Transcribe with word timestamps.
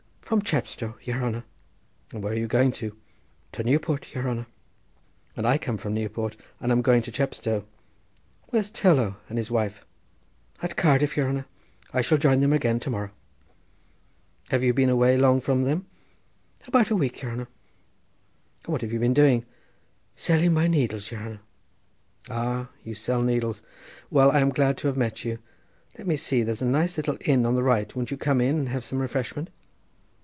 "From 0.31 0.41
Chepstow, 0.41 0.95
yere 1.03 1.17
hanner." 1.19 1.43
"And 2.13 2.23
where 2.23 2.31
are 2.31 2.35
you 2.37 2.47
going 2.47 2.71
to?" 2.79 2.95
"To 3.51 3.63
Newport, 3.65 4.13
yere 4.15 4.23
hanner." 4.29 4.45
"And 5.35 5.45
I 5.45 5.57
come 5.57 5.75
from 5.75 5.93
Newport, 5.93 6.37
and 6.61 6.71
am 6.71 6.81
going 6.81 7.01
to 7.01 7.11
Chepstow. 7.11 7.65
Where's 8.45 8.69
Tourlough 8.71 9.17
and 9.27 9.37
his 9.37 9.51
wife?" 9.51 9.85
"At 10.61 10.77
Cardiff, 10.77 11.17
yere 11.17 11.27
hanner; 11.27 11.47
I 11.93 11.99
shall 11.99 12.17
join 12.17 12.39
them 12.39 12.53
again 12.53 12.79
to 12.79 12.89
morrow." 12.89 13.09
"Have 14.51 14.63
you 14.63 14.73
been 14.73 14.87
long 14.87 14.93
away 15.33 15.39
from 15.41 15.63
them?" 15.65 15.85
"About 16.65 16.89
a 16.91 16.95
week, 16.95 17.21
yere 17.21 17.31
hanner." 17.31 17.49
"And 18.63 18.71
what 18.71 18.79
have 18.83 18.93
you 18.93 18.99
been 18.99 19.13
doing?" 19.13 19.45
"Selling 20.15 20.53
my 20.53 20.67
needles, 20.69 21.11
yere 21.11 21.19
hanner." 21.23 21.41
"Oh! 22.29 22.67
you 22.85 22.95
sell 22.95 23.21
needles. 23.21 23.61
Well, 24.09 24.31
I 24.31 24.39
am 24.39 24.51
glad 24.51 24.77
to 24.77 24.87
have 24.87 24.95
met 24.95 25.25
you. 25.25 25.39
Let 25.97 26.07
me 26.07 26.15
see. 26.15 26.41
There's 26.41 26.61
a 26.61 26.65
nice 26.65 26.95
little 26.95 27.17
inn 27.19 27.45
on 27.45 27.55
the 27.55 27.63
right: 27.63 27.93
won't 27.93 28.11
you 28.11 28.15
come 28.17 28.39
in 28.39 28.57
and 28.57 28.69
have 28.69 28.85
some 28.85 28.99
refreshment?" 28.99 29.49